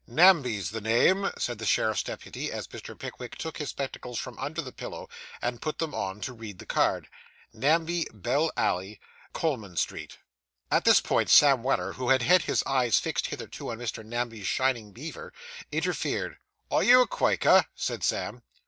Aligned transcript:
'Namby's 0.07 0.71
the 0.71 0.81
name,' 0.81 1.29
said 1.37 1.59
the 1.59 1.65
sheriff's 1.67 2.01
deputy, 2.01 2.51
as 2.51 2.67
Mr. 2.69 2.97
Pickwick 2.97 3.35
took 3.37 3.59
his 3.59 3.69
spectacles 3.69 4.17
from 4.17 4.35
under 4.39 4.59
the 4.59 4.71
pillow, 4.71 5.07
and 5.43 5.61
put 5.61 5.77
them 5.77 5.93
on, 5.93 6.19
to 6.21 6.33
read 6.33 6.57
the 6.57 6.65
card. 6.65 7.07
'Namby, 7.53 8.07
Bell 8.11 8.51
Alley, 8.57 8.99
Coleman 9.31 9.77
Street.' 9.77 10.17
At 10.71 10.85
this 10.85 11.01
point, 11.01 11.29
Sam 11.29 11.61
Weller, 11.61 11.93
who 11.93 12.09
had 12.09 12.23
had 12.23 12.41
his 12.45 12.63
eyes 12.65 12.97
fixed 12.97 13.27
hitherto 13.27 13.69
on 13.69 13.77
Mr. 13.77 14.03
Namby's 14.03 14.47
shining 14.47 14.91
beaver, 14.91 15.33
interfered. 15.71 16.39
'Are 16.71 16.81
you 16.81 17.01
a 17.01 17.07
Quaker?' 17.07 17.67
said 17.75 18.03
Sam. 18.03 18.41